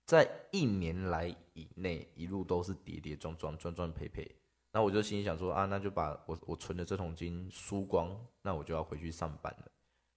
[0.06, 4.30] 在一年来以内，一路都是跌跌撞撞，赚赚赔赔。
[4.76, 9.72] 那我就心想说啊，那就把我我存的这桶金输光，那我就要回去上班了。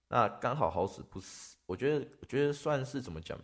[0.09, 3.39] 那刚好好死不死，我觉得我觉得算是怎么讲，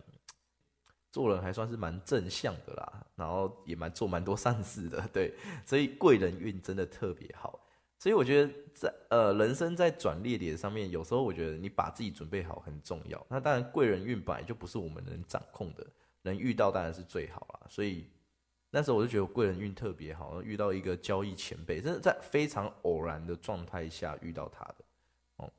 [1.13, 5.33] 做人还算是蛮正向的啦，然后也蛮做蛮多善事的，对，
[5.65, 7.61] 所以贵人运真的特别好。
[7.97, 13.25] 所以我觉得在呃人生在转捩点上面，有时候我觉得你把自己准备好很重要。
[13.29, 15.87] 那当然贵人运本来就不是我们能掌控的，
[16.23, 17.67] 能遇到当然是最好啦。
[17.69, 18.05] 所以
[18.75, 24.75] 那时候我就觉得贵人运特别好，遇到一个交易前辈，真的在非常偶然的状态下遇到他的。
[25.37, 25.49] 哦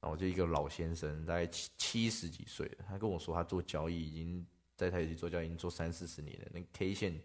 [0.00, 6.46] 然后就一个老先生，大概七七十几岁，他跟我说，他做交易已经在台积做交易已经做三四十年了。
[6.52, 7.16] 那 K 线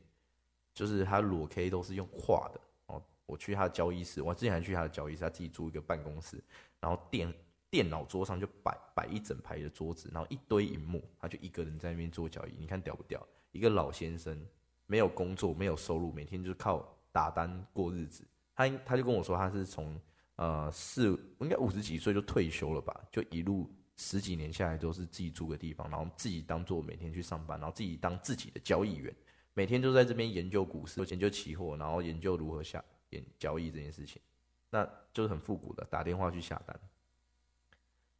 [0.72, 3.02] 就是他裸 K 都是用画的哦。
[3.26, 6.40] 我去他的交易室，我之前还去他的交易室，他自己租一个办公室，
[6.80, 7.34] 然后电
[7.72, 12.54] 电脑桌上就摆摆一整排的桌子，然后一堆荧幕，他就一个人在那边做交易。
[12.56, 13.28] 你看屌不屌？
[13.52, 14.40] 一个老先生
[14.90, 18.26] 没有工作，没有收入，每天就是靠打单过日子。
[18.54, 19.98] 他他就跟我说，他是从。
[20.42, 22.98] 呃，四应该五十几岁就退休了吧？
[23.12, 29.14] 就一路十几年下来都是自己租个地方，然后自己当做每天去上班，然后自己当自己的交易员，
[29.54, 34.22] 每天都在这边研究股市，研究期货，然后研究如何下研交易这件事情，
[34.70, 36.80] 那就是很复古的，打电话去下单。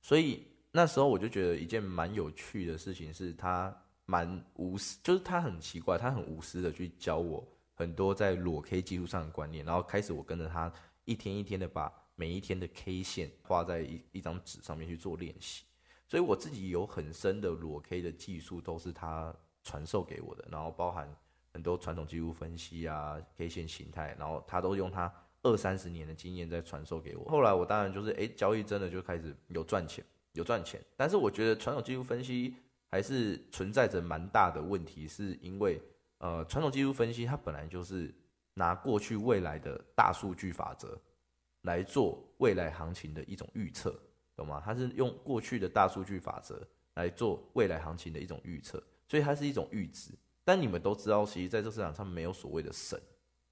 [0.02, 3.74] 所以那时候我就觉得一件蛮有趣的事情是，他
[4.10, 10.74] 蛮无私，就是他很奇怪，他很无私的去教我很多在裸 K 技术上的观念，然后开始我跟着他
[11.06, 15.64] 一天一天的把每一天的 K 线画在一一张纸上面去做练习，
[16.08, 19.32] 所以我自己有很深的裸 K 的技术都是他
[19.64, 21.08] 传授给我的，然后包含
[21.54, 25.14] 很多传统技术分析啊、K 线形态，然后他都用他。
[25.42, 30.84] 二三十年的经验在传授给我，后来我当然就是哎，交易真的就开始有赚钱，有赚钱。
[30.98, 32.54] 但是我觉得传统技术分析
[32.90, 35.82] 还是存在着蛮大的问题，是因为
[36.18, 38.14] 呃，传统技术分析它本来就是
[38.54, 41.00] 拿过去未来的大数据法则
[41.62, 43.98] 来做未来行情的一种预测，
[44.36, 44.62] 懂吗？
[44.66, 50.12] 它是用过去的大数据法则来做未来行情的一种预测，所以它是一种预知。
[50.44, 53.00] 但你们都知道，其实在这市场上没有所谓的神。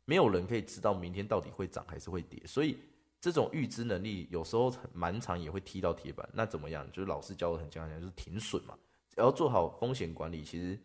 [0.03, 2.77] 没有人可以知道明天到底会涨还是会跌，所以
[3.19, 6.27] 这种预知能力有时候蛮长也会踢到铁板。
[6.33, 6.89] 那怎么样？
[6.91, 8.73] 就是老师教的很讲讲，就是停损嘛。
[9.17, 10.79] 要做好风险管理，其实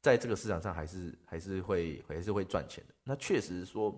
[0.00, 2.94] 在这个市场上还是还是会还是会赚钱的。
[3.04, 3.94] 那确实说，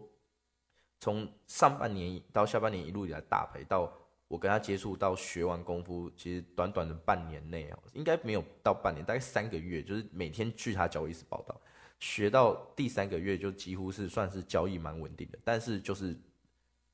[1.00, 3.92] 从上半年到下半年一路以来大赔，到
[4.28, 11.58] 我跟他接触到学完功夫，其实短短的半年内啊，应该没有到半年，大概三个月，就是每天去他交易室报道。
[12.00, 16.14] 学到第三个月就几乎是算是交易蛮稳定的，但是就是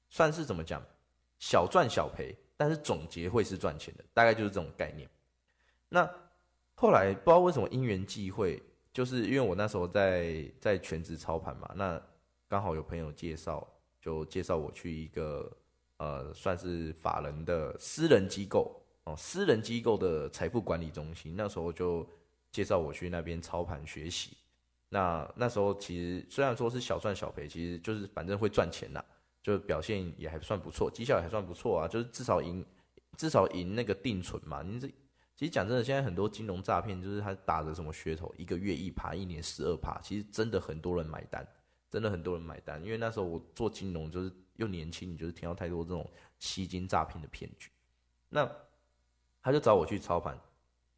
[0.08, 0.80] 算是怎么讲，
[1.38, 5.08] 小赚小赔，但是总结会是赚钱的，大概就是这种概念。
[5.88, 6.08] 那
[6.80, 8.58] 后来不知道为什么因缘际会，
[8.90, 12.00] 就是因为我那时候在在全职操盘嘛，那
[12.48, 13.68] 刚好有朋友介绍，
[14.00, 15.54] 就介绍我去一个
[15.98, 22.08] 呃算是法人的私人机构哦，私人机构的财富管理中心，那时候就
[22.50, 24.34] 介绍我去那边操盘学习。
[24.88, 29.04] 那那时候其实虽然说是小赚小赔，其实就是反正会赚钱呐，
[29.42, 32.64] 就表现也还算不错，绩效也还算不错啊，就是至少赢，
[33.18, 34.62] 至少赢那个定存嘛。
[34.62, 34.90] 你这
[35.40, 41.48] 其实讲真的，现在很多金融诈骗就是他打着什么噱头，一个月一趴，一年十二趴，其实真的很多人买单，
[41.88, 42.78] 真的很多人买单。
[42.84, 46.06] 因为那时候我做金融就是又年轻，你就是听到太多这种
[46.38, 47.70] 吸金诈骗的骗局。
[48.28, 48.46] 那
[49.40, 50.38] 他就找我去操盘，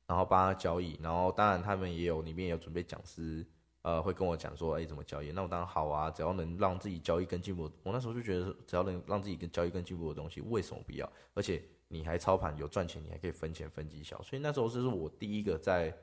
[0.09, 3.47] 然后帮他交易，然后当然他们也有里面也有准备讲师。
[3.83, 5.31] 呃，会跟我讲说，哎，怎么交易？
[5.31, 7.71] 那我当然好啊，只要能让自己交易更进步。
[7.85, 11.09] 我那时候就觉得，只要能让自己跟交易更进步的东西，为什么不要？
[11.35, 14.21] 而且你还操盘有赚钱，你还可以分钱分绩效。
[14.23, 15.95] 所以那时候就是我第一个在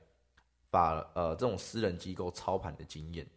[0.70, 3.28] 把呃这种私人机构操盘的经验。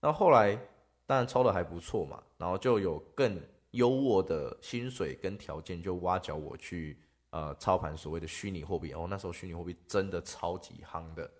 [0.00, 0.58] 那后来
[1.06, 6.98] 当然操的还不错嘛，然后就有更优渥的薪水跟条件，就挖角我去
[7.30, 8.92] 呃操盘所谓的虚拟货币。
[8.92, 11.30] 哦，那时候虚拟货币真的超级夯的。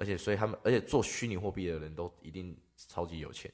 [0.00, 3.52] 而且，所以他们，而且做虚拟货币的人都一定超级有钱，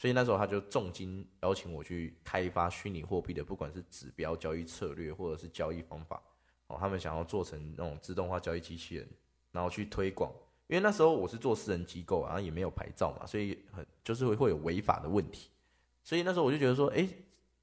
[0.00, 6.22] 所以那时候他就重金邀请我去开发虚拟货币的，不管是指标交易策略或者是交易方法，
[6.68, 9.06] 哦，他们想要做成那种自动化交易机器人，
[9.52, 10.32] 然后去推广。
[10.68, 15.50] 因为那时候我是做私人机构，然后也没有牌照嘛，所以很就是会会有违法的问题。
[16.02, 17.06] 所以那时候我就觉得说，哎，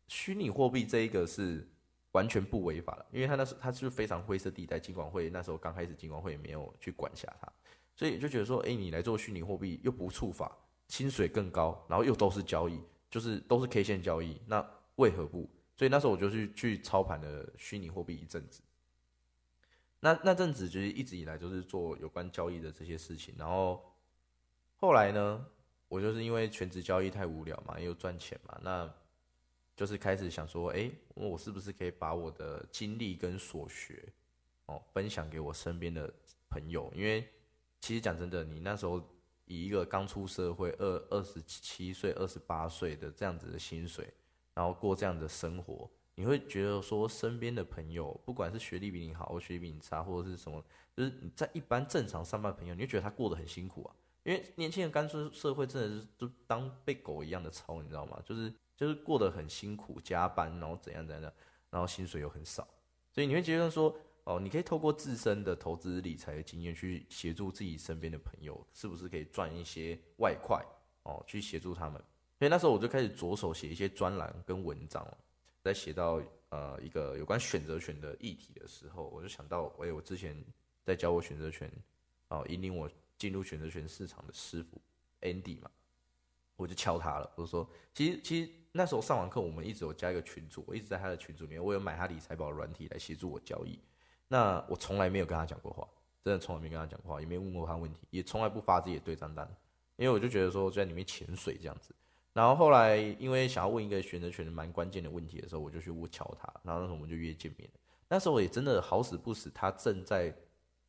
[0.07, 1.67] 虚拟货币这一个是
[2.11, 7.51] 完全不违法的，因为他那时他是非常灰色地带，金管会那时候刚开始，金管会也没有去管辖它。
[7.95, 10.55] 所以就觉得说，哎，你来做虚拟货币又不触法，
[10.87, 15.49] 薪水更高，然后又都是交易，就是都是 K 线交易，那为何不？
[15.75, 18.61] 所以那时候我就去去操盘了虚拟货币一阵子。
[19.99, 23.83] 那那阵子就是一直以来就是做有关交易的这些事情，然后
[24.75, 25.45] 后来呢，
[25.87, 28.91] 我就是因为全职交易太无聊嘛，又赚钱嘛，那
[29.75, 34.03] 就是开始想说，哎，我是不是可以把我的经历跟所学
[34.65, 36.13] 哦分享给我身边的
[36.49, 37.27] 朋友，因为。
[37.79, 38.99] 其实讲真的，你那时候
[39.47, 44.13] 以一个刚出社会二二十七岁、二十八岁的这样子的薪水，
[44.53, 50.63] 然后过这样的生活，你会觉得说身边的朋友，不管是学历比你好，或学历比你差，或者是什么，
[50.95, 53.95] 就是你在一般正常上班朋友，你会觉得他过得很辛苦啊。
[54.23, 58.21] 因为年轻人刚出社会，真的是就当被狗一样的操，你知道吗？
[58.25, 61.33] 就是就是过得很辛苦，加班，然后怎样怎样，
[61.69, 62.67] 然后薪水又很少，
[63.11, 63.97] 所以你会觉得说。
[64.27, 70.61] 哦，你可以透过自身的投资理财的经验去协助自己身边的朋友，是不是可以赚一些外快？
[71.03, 71.93] 哦，去协助他们。
[72.37, 75.07] 所以那时候我就开始着手写一些专栏跟文章。
[75.63, 80.35] 在写到呃一个有关选择权的议题的时候，我就想到，哎，我之前
[80.83, 81.71] 在教我选择权，
[82.27, 84.77] 哦，引领我进入选择权市场的师傅
[85.21, 85.71] Andy 嘛，
[86.57, 87.31] 我就敲他了。
[87.35, 93.79] 我就说，其实其实那时候上完课，我们一直有加一个群组，我一直在他的群组里面，我有买他理财宝软体来协助我交易。
[94.27, 95.87] 那我从来没有跟他讲过话，
[96.23, 99.47] 真的从来没跟他讲过话，也没问过他问题，也从来不发自己的对账单，
[99.95, 101.93] 因为我就觉得说我在里面潜水这样子。
[102.33, 107.69] 然后后来因为想要问一个选择权蛮关键的问题的时候，我就去敲他，然后那时候我们就约见面
[108.09, 110.33] 那时候也真的好死不死，他正在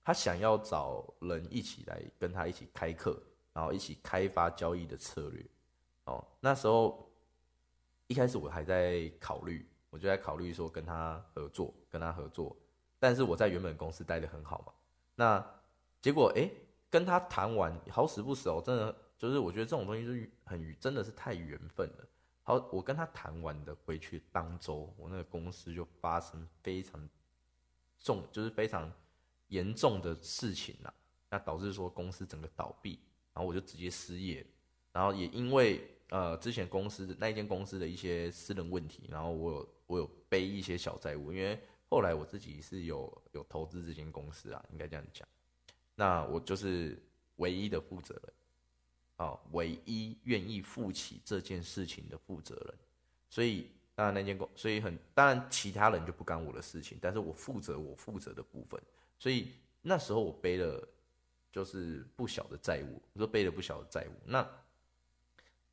[0.05, 3.21] 他想要找人一起来跟他一起开课，
[3.53, 5.45] 然后一起开发交易的策略。
[6.05, 7.11] 哦，那时候
[8.09, 12.57] 一开始我还在考虑，我就在考虑说跟他合作，跟他合作。
[12.99, 14.73] 但是我在原本公司待的很好嘛，
[15.15, 15.45] 那
[16.01, 16.51] 结果哎，
[16.91, 22.09] 跟他谈完，好死不死哦，真的就是我觉得这种东西是很真的是太缘分了。
[22.43, 27.07] 好，我跟他谈完的回去当周，我那个公司就发生非常
[27.99, 28.91] 重，就是非常
[29.49, 30.95] 严重的事情了，
[31.29, 32.99] 那导致说公司整个倒闭，
[33.35, 34.47] 然后我就直接失业，
[34.93, 45.27] 然后也因为呃之前公司那间公司的一些私人问题，然后我有我有背一些小债务，因为后来我自己是有有投资这间公司啊，应该这样讲，
[45.95, 47.03] 那我就是
[47.37, 48.33] 唯一的负责人。
[49.19, 52.75] 啊，唯一愿意负起这件事情的负责人，
[53.29, 58.81] 所以当然那间公，所以很当然其他人就不干我的事情，但是我负责我负责的部分，
[59.19, 59.51] 所以
[59.83, 60.89] 那时候我背了
[61.51, 64.49] 就是不小的债务，我说背了不小的债务，那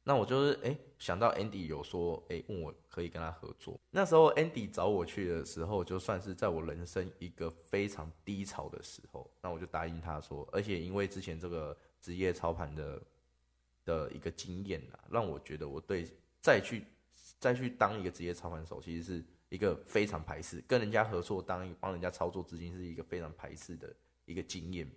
[0.05, 13.01] 那我就是哎想到 Andy 有说哎问我可以跟他合作，那时候 Andy 找我去的时候，就算是在我人生一个非常低潮的时候，那我就答应他说，而且因为之前这个职业操盘的。
[13.85, 16.07] 的一个经验啊，让我觉得我对
[16.41, 16.87] 再去
[17.37, 24.89] 再去当一个职业操盘手，其实是一个非常排斥跟人家合作当帮人家操作资金是一个非常排斥的一个经验。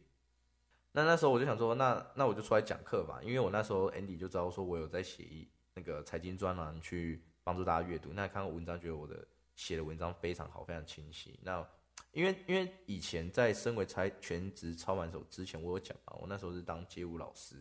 [0.93, 8.11] 那那时候我就想说，那那我就出来讲课吧，因为我那时候 Andy 就知道说我有在写一那个财经专栏去帮助大家阅读。
[8.13, 11.39] 那看到文章，觉得我的写的文章非常好，非常清晰。
[11.43, 11.67] 那
[12.13, 17.57] 因为因为以前在身为财全职操盘手之前，我有讲啊，我那时候是当街舞老师。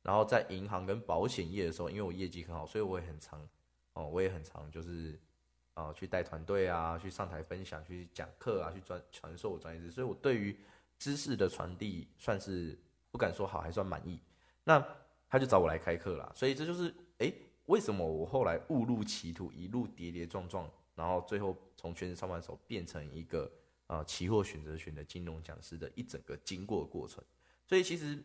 [0.00, 3.46] 然后在银行跟保险业的时候，因为我业绩很好，所以我也很常，
[3.92, 5.20] 哦，我也很常就是，
[5.74, 10.56] 啊，去带团队啊，去上台分享，去讲课啊，去专传授我专业知识，所以我对于
[10.98, 12.78] 知识的传递算是
[13.10, 14.20] 不敢说好，还算满意。
[14.64, 14.84] 那
[15.28, 17.32] 他就找我来开课啦，所以这就是，哎，
[17.66, 23.50] 为什么我后来误入歧途，一路跌跌撞撞，然后最后从全职上班手变成一个
[23.86, 27.22] 啊期货选择权的金融讲师的一整个经过过程，
[27.66, 28.22] 所以其实。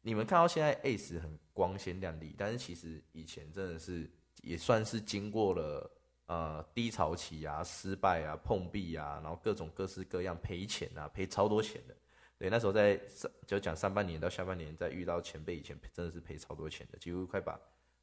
[0.00, 4.08] 你们看到现在 ACE 很光鲜亮丽，但是其实以前真的是
[4.42, 5.90] 也算是经过了
[6.26, 11.96] 呃低潮期啊、失败啊、碰壁啊，然后各种各式各样赔钱啊、赔超多钱的。
[12.38, 17.58] 对，那时候在上就讲上半年到下半年，在遇到前辈以前，真的是赔超多钱的，几乎快把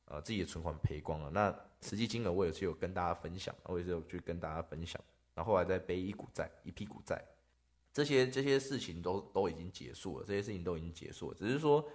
[0.06, 1.30] 呃自己的存款赔光了。
[1.32, 5.02] 那实际金额我也是有跟大家分享，我也是有去跟大家分享。
[5.34, 7.24] 然后后来再背一股债，一批股债。
[7.93, 11.88] 这些这些事情都都已经结束了，这些事情都已经结束了，只是说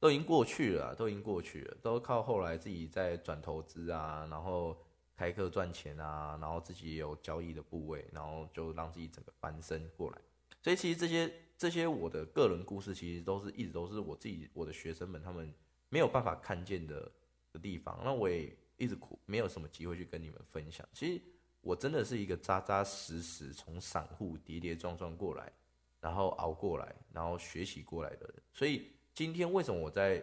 [0.00, 4.76] 都已经过去了，都已经过去了，都靠后来自己在转投资啊，然后
[5.16, 10.18] 开课赚钱啊，然后自己有交易的部位，然后就让自己整个翻身过来。
[10.60, 15.52] 所以其实这些这些我的个人故事，其实都是一直都是我自己我的学生们他们
[15.88, 17.10] 没有办法看见的
[17.52, 20.88] 的地方，那我也一直苦没有什么机会去跟你们分享。
[20.92, 21.22] 其实。
[21.66, 25.50] 我真的是一个扎扎实实从散户跌跌撞撞过来，
[25.98, 28.34] 然后熬过来，然后学习过来的人。
[28.52, 30.22] 所以今天为什么我在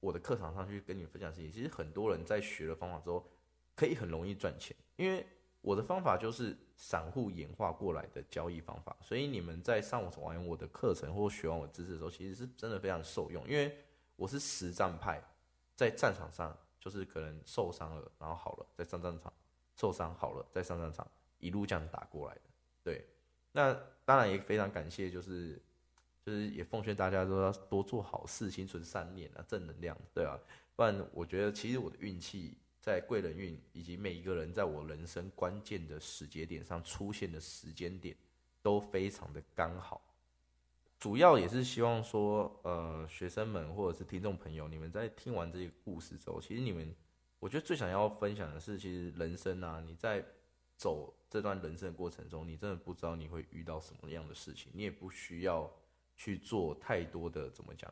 [0.00, 1.52] 我的课堂上去跟你们分享事情？
[1.52, 3.24] 其实很多人在学了方法之后，
[3.76, 5.24] 可以很容易赚钱，因为
[5.60, 8.96] 我的方法就是散户演化过来的交易方法。
[9.00, 13.76] 所以你们在上完我的课程或学完我知识的时候，其实是真的非常受用，因为
[14.16, 15.22] 我是实战派，
[15.76, 19.32] 在战场上就是可能受伤了，然后好了，在上战场。
[19.76, 22.40] 受伤好了，再上战场，一路这样打过来的。
[22.84, 23.02] 对，
[23.52, 23.72] 那
[24.04, 25.58] 当然也非常感谢，就是
[26.22, 30.38] 就是也奉劝大家都要多做好事，心存善念啊，正能量，对啊，
[30.76, 38.16] 不然我觉得其实我的运气在贵人运以及每一个人在我人生关键的时节点上出现的时间点
[38.62, 40.00] 都非常的刚好。
[40.98, 46.94] 主要也是希望说，呃，学生们或者是听众朋友，你们在听完这些故事之后，其实你们。
[47.38, 50.22] 我觉得最想要分享的是，其实人生啊，你在
[50.76, 55.72] 走这段人生的过程中，你真的不知道你会遇到什么样的事情，你也不需要
[56.14, 57.90] 去做太多的怎么讲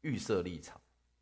[0.00, 0.80] 预设立场。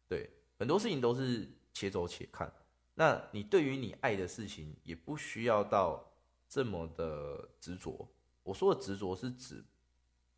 [0.08, 2.50] 对，很多事情都是且走且看。
[2.98, 6.04] 那你对于你爱的事情，也不需要到
[6.48, 8.08] 这么的执着。
[8.42, 9.64] 我说的执着是指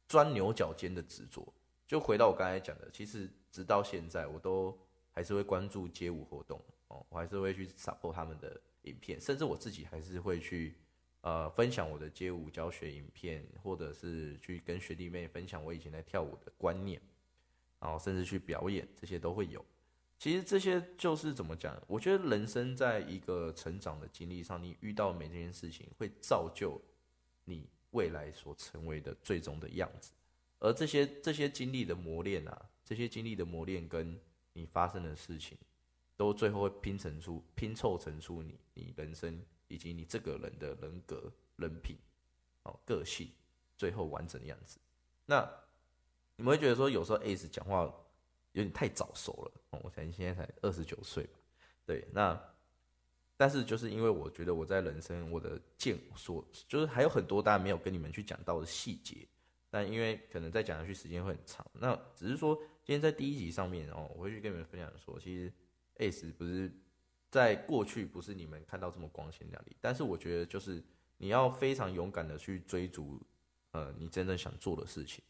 [0.07, 1.51] 钻牛角尖的执着。
[1.87, 4.79] 就回到我刚才讲的，其实直到现在，我都
[5.11, 6.61] 还是会关注街舞活动。
[6.89, 10.75] 哦，我还是会去 support 他们的影片，甚至我自己还是会去
[11.23, 17.01] 呃分享我的街舞教学影片，或者是去跟学弟妹分享我以前在跳舞的观念，
[17.81, 19.65] 然后甚至去表演，这些都会有。
[20.21, 21.75] 其实这些就是怎么讲？
[21.87, 26.79] 我觉得人生在一个成长的经历上，你遇到每件事情会造就
[27.47, 30.12] 你未来所成为的最终的样子。
[30.59, 34.21] 而这些这些经历的磨练啊，这些经历的磨练跟
[34.53, 35.57] 你发生的事情，
[36.18, 41.97] 都最后会拼成出拼凑成出你你人生以及你这个人的人格、人品、
[42.64, 43.31] 哦个性，
[43.79, 44.79] 最后完整的样子。
[45.25, 45.51] 那
[46.37, 47.91] 你们会觉得说，有时候 A 讲话
[48.53, 49.53] 有点太早熟了。
[49.70, 51.38] 哦，我想现在才二十九岁吧，
[51.84, 52.38] 对，那
[53.36, 59.26] 但是就是因为我觉得我在人生我的见所，就是还有很多大家没有跟你们去讲到的细节。
[59.72, 65.53] 但因为可能再讲下去时间会很长，那只是说今天在第一集上面哦，我会去跟你们分享说，其实
[65.98, 66.68] S 不是
[67.30, 70.82] 在过去不是你们看到这么光鲜亮丽，但是我觉得就是
[71.18, 73.22] 你要非常勇敢的去追逐，
[73.70, 75.22] 呃，你真正想做的事情，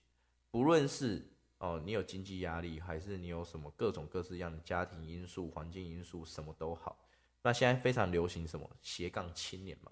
[0.50, 1.22] 不论是
[1.61, 6.98] 哦你有经济压力，还是你有什么各种各式样的家庭因素、环境因素，什么都好。
[7.42, 9.90] 那现在非常流行什么斜杠青年嘛，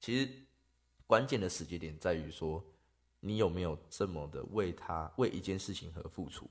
[0.00, 0.28] 其实
[1.06, 2.64] 关键的时间点在于说。
[3.22, 6.48] 你有没有这么的为他为一件事情而付出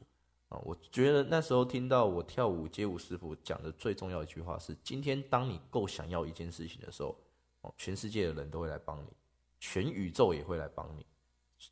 [0.50, 0.58] 啊？
[0.60, 7.18] 我觉得那时候听到我跳舞街舞师傅讲的最重要一句话是：今天当你够想要一件事情的时候，
[7.62, 9.08] 哦，全世界的人都会来帮你，
[9.60, 11.04] 全宇宙也会来帮你，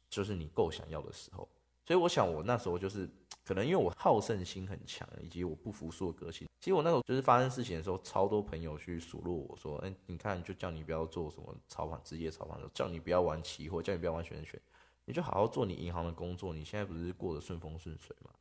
[0.09, 1.47] 就是你够想要的时候。
[1.87, 3.09] 所以我想我那时候就是
[3.45, 6.45] 可能因为我好胜心很强，以及我不服输的个性。
[6.59, 14.59] 其实我那时候就是发生事情的时候，超多朋友去数落我说：“哎，你看，就叫你不要做什么炒房职业炒房，叫你不要玩期货，叫你不要玩选选。”
[15.05, 18.31] 你就好好做你银行的工作，你现在不是过得顺风顺水吗？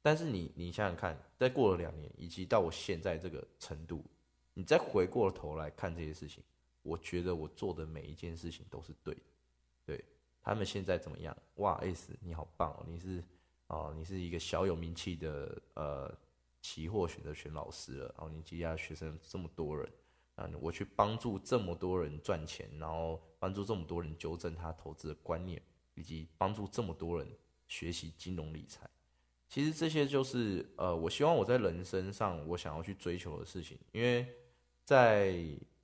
[0.00, 4.02] 但是你你想想看，再过了两年，以及到我现在这个程度，
[4.54, 6.42] 你再回过头来看这些事情，
[6.80, 9.20] 我觉得我做的每一件事情都是对的。
[10.48, 11.36] 他们现在怎么样？
[11.56, 12.84] 哇，S 你好棒哦！
[12.88, 13.22] 你是
[13.66, 16.18] 哦，你是一个小有名气的呃
[16.60, 19.88] 期货选择权老师了，然后你接下学生这么多人
[20.36, 25.62] 啊，我去帮助这么多人赚钱，然后帮助这么多人纠正他投资的观念。
[25.94, 27.26] 以及帮助这么多人
[27.66, 28.88] 学习金融理财，
[29.48, 33.76] 其实这些就是呃，我希望我在人生上我想要去追求的事情。
[33.90, 34.24] 因为
[34.84, 35.34] 在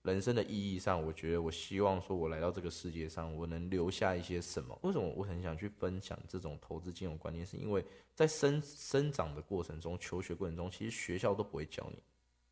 [0.05, 4.79] 人生的意义上，我觉得我希望说，我来到这个世界上，我能留下一些什么？
[4.83, 7.45] 为什么我很想去分享这种投资金融观念？
[7.45, 7.85] 是因为
[8.15, 12.03] 在生生长的过程中，求学过程中，其实学校都不会教你，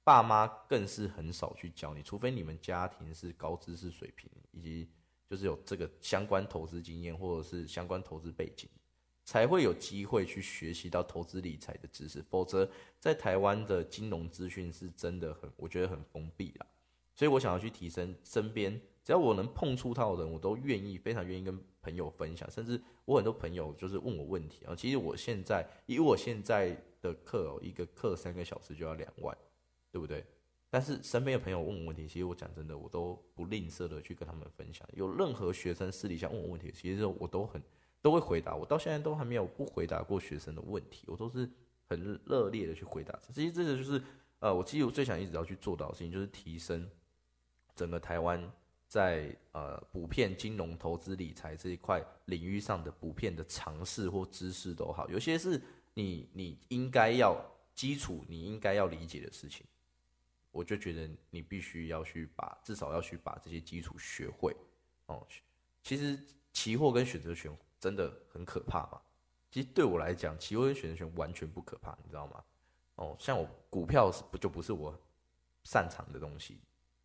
[0.03, 4.89] 爸妈更是很少去教你，除非你们家庭是高知识水平以及。
[5.31, 8.69] 就是有这个相关投资经验，或者是相关投资背景，
[9.25, 12.23] 才会有机会去学习到投资理财的知识。
[12.29, 16.67] 否则，在台湾的金融资讯是真的很，我觉得很封闭啦。
[17.15, 22.51] 所以我想要去提升身边，只要我能碰触到的人，我都愿意，非常愿意跟朋友分享。
[22.51, 29.37] 甚至我很多朋友就是问我问题啊，其实我现在以我现在的课哦，一个课三个小时就要两万，
[29.91, 30.25] 对不对？
[30.71, 34.89] 但是身边的朋友问我问题，其实我讲真的，我都不吝啬的去跟他们分享。
[34.95, 37.63] 有任何学生私底下问我问题，其实我都很
[38.01, 38.57] 都会回答。
[38.57, 41.47] 我到现在都还没有不回答过学生的问题，我都是
[41.89, 43.19] 很热烈的去回答。
[43.35, 44.03] 其实这个就是
[44.39, 46.89] 呃，我其实我最想一直要去做到的事情，就是提升
[47.75, 48.53] 整个台湾
[48.89, 55.09] 在呃普遍金融投资理财这一块领域上的普遍的尝试或知识都好。
[55.09, 55.61] 有些是
[55.95, 57.37] 你你应该要
[57.75, 59.67] 基础，你应该要理解的事情。
[60.51, 64.55] 我就觉得你必须要去把，至少要去把这些基础学会
[65.07, 65.27] 哦。
[65.83, 66.19] 其实
[66.53, 67.51] 期货跟选择权
[67.81, 69.01] 真的很可怕嘛？
[69.51, 72.45] 其实对我来讲，期货跟选择权完全不可怕，你知道吗？
[72.97, 74.95] 哦，像我股票是不就不是我
[75.65, 76.61] 擅长的东西，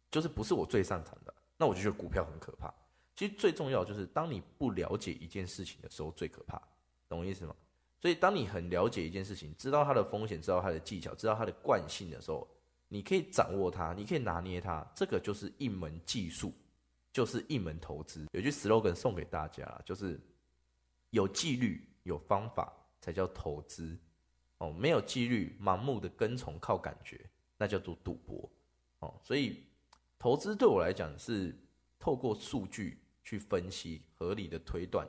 [0.10, 2.74] 就是不是我最擅长的，那我就觉得股票很可怕。
[3.16, 6.62] 其实最重要就是当你不了解一件事情的时候最可怕，
[7.10, 7.56] 懂我意思吗？
[8.00, 12.48] 所以当你很了解一件事情，知道它的风险，知道它的技巧，知道它的惯性的时候。
[12.90, 16.54] 你可以掌握它，你可以拿捏它，这个就是一门技术，
[17.12, 18.26] 就是一门投资。
[18.32, 20.18] 有句 slogan 送给大家，就是
[21.10, 24.00] 有纪律、有方法才叫投资
[24.60, 24.72] 哦。
[24.72, 28.50] 没有纪律、盲目的跟从、靠感觉，那叫做赌博
[29.00, 29.20] 哦。
[29.22, 29.67] 所以，
[30.20, 31.56] 投资对我来讲是
[32.00, 35.08] 透过数据去分析、合理的推断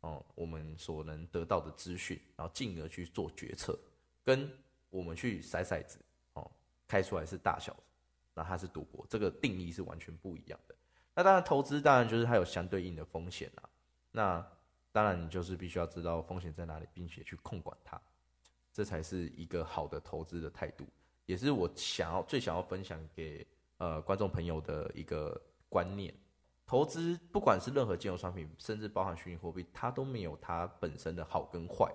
[0.00, 3.78] 哦，我们所能得到的资讯，然后进而去做决策，
[4.22, 4.50] 跟
[4.90, 5.98] 我们去筛骰子。
[6.34, 6.50] 哦
[6.86, 7.74] 开出来是大小，
[8.34, 10.74] 那它是赌博，这个定义是完全不一样的。
[11.14, 13.68] 那当然，投资当然就是它有相对应的风险啦。
[14.12, 14.46] 那
[14.92, 18.00] 当然，你就是必须要知道风险在哪里，并且去控管它，
[18.70, 20.86] 这才是一个好的投资的态度，
[21.24, 23.44] 也是我想要最想要分享给
[23.78, 26.14] 呃观众朋友的一个观念。
[26.66, 31.92] 投资不管是任何金融商品，甚至包含虚拟货币，它都没有它本身的好跟坏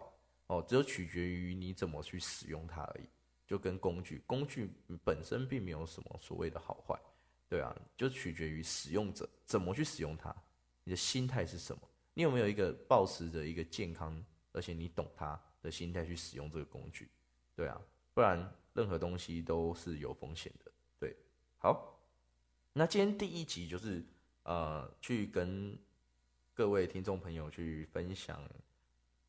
[0.47, 3.09] 哦，只有取决于你怎么去使用它而已。
[3.47, 4.71] 就跟工具，工具
[5.03, 6.95] 本身并没有什么所谓的好坏，
[7.49, 10.31] 对啊，就取决于使用者怎么去使用它。
[10.83, 11.81] 你的心态是什么？
[12.13, 17.09] 你有没有一个保持着一个健康，而且你懂它的心态去使用这个工具？
[17.55, 17.81] 对啊，
[18.13, 20.71] 不然任何东西都是有风险的。
[21.61, 21.99] 好，
[22.71, 24.01] 那今天第一集就是
[24.43, 25.77] 呃，去跟
[26.53, 28.41] 各位听众朋友去分享，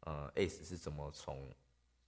[0.02, 1.52] 呃，ACE 是怎么从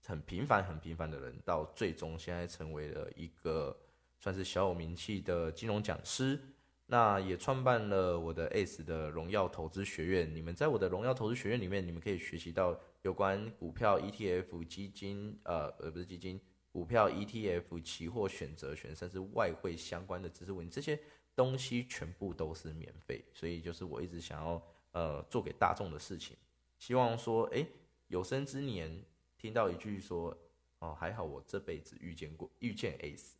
[0.06, 3.76] 很平凡、很平凡的人，到最终现在成为了一个
[4.20, 6.38] 算是小有名气的金融讲师。
[6.86, 10.32] 那也创办了我的 ACE 的荣耀投资学院。
[10.32, 16.40] 你们在我的荣耀投资学院里面，你们可以学习到有关股票、ETF、基金，呃，呃，不是基金，
[16.72, 20.98] 股票、ETF、期货、选择权，甚至外汇相关的知识问题，这些
[21.36, 23.22] 东西全部都是免费。
[23.34, 24.62] 所以就是我一直想要
[24.92, 26.34] 呃做给大众的事情，
[26.78, 27.66] 希望说，哎，
[28.08, 29.04] 有生之年
[29.36, 30.36] 听到一句说，
[30.78, 33.32] 哦，还好我这辈子遇见过遇见 ACE，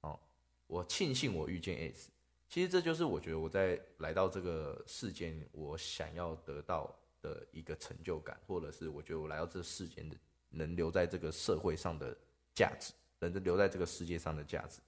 [0.00, 0.18] 哦，
[0.66, 2.08] 我庆幸我遇见 ACE。
[2.48, 10.16] 其实这就是我觉得我在来到这个世间，我想要得到的一个成就感，或者是我觉得我来到这世间的
[10.50, 12.14] 能留在这个社会上的
[12.54, 14.80] 价值，能留在这个世界上的价值。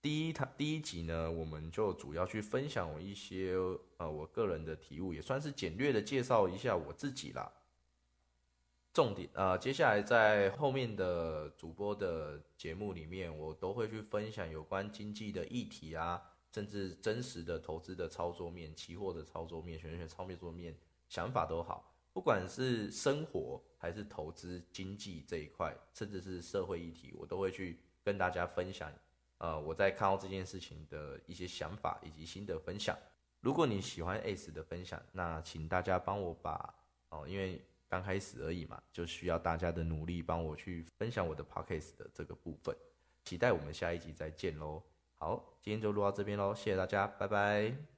[0.00, 3.54] 第一堂第一集呢，我们就主要去分享我一些
[3.96, 7.52] 呃我个人的体悟，也算是简略的介绍一下我自己啦。
[8.92, 16.22] 重点啊，接下来在后面的主播的节目里面，我都会去分享有关经济的议题啊。
[16.50, 20.74] 甚至真实的投资的操作面、期货的操作面、选选操作面，
[21.06, 21.87] 想法都好，
[22.18, 28.92] 不管是生活还是投资经济这一块，甚至是社会议题，我都会去跟大家分享。
[29.36, 32.98] 呃，我在看到这件事情的一些想法以及心得分享。
[33.38, 36.74] 如果你喜欢 ACE 的分享，那请大家帮我把
[37.10, 42.76] 哦，因为刚开始而已嘛，就需要大家的努力，帮我去分享我的 Podcast 的这个部分。
[43.24, 44.82] 期待我们下一集再见喽。
[45.14, 47.97] 好，今天就录到这边喽，谢谢大家，拜拜。